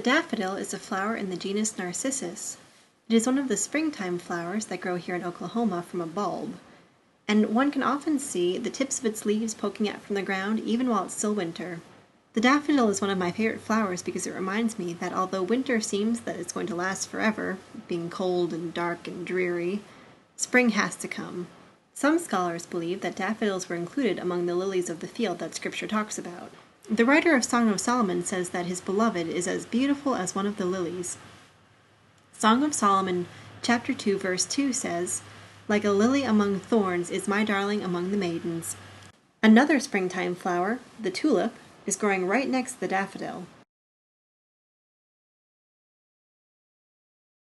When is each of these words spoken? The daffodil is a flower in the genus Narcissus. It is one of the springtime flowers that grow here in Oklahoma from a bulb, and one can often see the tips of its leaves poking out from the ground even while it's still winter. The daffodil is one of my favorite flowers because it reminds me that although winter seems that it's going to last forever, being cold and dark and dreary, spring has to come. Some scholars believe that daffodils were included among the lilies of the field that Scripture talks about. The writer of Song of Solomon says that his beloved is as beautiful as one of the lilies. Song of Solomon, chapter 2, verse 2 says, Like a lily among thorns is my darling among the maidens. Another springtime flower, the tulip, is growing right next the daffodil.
The 0.00 0.12
daffodil 0.12 0.54
is 0.54 0.72
a 0.72 0.78
flower 0.78 1.14
in 1.14 1.28
the 1.28 1.36
genus 1.36 1.76
Narcissus. 1.76 2.56
It 3.06 3.14
is 3.14 3.26
one 3.26 3.36
of 3.36 3.48
the 3.48 3.56
springtime 3.58 4.18
flowers 4.18 4.64
that 4.64 4.80
grow 4.80 4.96
here 4.96 5.14
in 5.14 5.22
Oklahoma 5.22 5.82
from 5.82 6.00
a 6.00 6.06
bulb, 6.06 6.54
and 7.28 7.54
one 7.54 7.70
can 7.70 7.82
often 7.82 8.18
see 8.18 8.56
the 8.56 8.70
tips 8.70 8.98
of 8.98 9.04
its 9.04 9.26
leaves 9.26 9.52
poking 9.52 9.90
out 9.90 10.00
from 10.00 10.14
the 10.14 10.22
ground 10.22 10.58
even 10.60 10.88
while 10.88 11.04
it's 11.04 11.14
still 11.18 11.34
winter. 11.34 11.82
The 12.32 12.40
daffodil 12.40 12.88
is 12.88 13.02
one 13.02 13.10
of 13.10 13.18
my 13.18 13.30
favorite 13.30 13.60
flowers 13.60 14.00
because 14.00 14.26
it 14.26 14.32
reminds 14.32 14.78
me 14.78 14.94
that 14.94 15.12
although 15.12 15.42
winter 15.42 15.82
seems 15.82 16.20
that 16.20 16.36
it's 16.36 16.54
going 16.54 16.68
to 16.68 16.74
last 16.74 17.10
forever, 17.10 17.58
being 17.86 18.08
cold 18.08 18.54
and 18.54 18.72
dark 18.72 19.06
and 19.06 19.26
dreary, 19.26 19.82
spring 20.34 20.70
has 20.70 20.96
to 20.96 21.08
come. 21.08 21.46
Some 21.92 22.18
scholars 22.18 22.64
believe 22.64 23.02
that 23.02 23.16
daffodils 23.16 23.68
were 23.68 23.76
included 23.76 24.18
among 24.18 24.46
the 24.46 24.54
lilies 24.54 24.88
of 24.88 25.00
the 25.00 25.06
field 25.06 25.40
that 25.40 25.54
Scripture 25.54 25.86
talks 25.86 26.16
about. 26.16 26.52
The 26.92 27.04
writer 27.04 27.36
of 27.36 27.44
Song 27.44 27.70
of 27.70 27.78
Solomon 27.78 28.24
says 28.24 28.48
that 28.48 28.66
his 28.66 28.80
beloved 28.80 29.28
is 29.28 29.46
as 29.46 29.64
beautiful 29.64 30.16
as 30.16 30.34
one 30.34 30.44
of 30.44 30.56
the 30.56 30.64
lilies. 30.64 31.18
Song 32.32 32.64
of 32.64 32.74
Solomon, 32.74 33.28
chapter 33.62 33.94
2, 33.94 34.18
verse 34.18 34.44
2 34.44 34.72
says, 34.72 35.22
Like 35.68 35.84
a 35.84 35.92
lily 35.92 36.24
among 36.24 36.58
thorns 36.58 37.08
is 37.08 37.28
my 37.28 37.44
darling 37.44 37.84
among 37.84 38.10
the 38.10 38.16
maidens. 38.16 38.74
Another 39.40 39.78
springtime 39.78 40.34
flower, 40.34 40.80
the 41.00 41.12
tulip, 41.12 41.52
is 41.86 41.94
growing 41.94 42.26
right 42.26 42.48
next 42.48 42.80
the 42.80 42.88
daffodil. 42.88 43.46